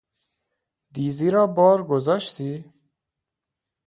[0.93, 2.53] دیزی را بار گذاشتی؟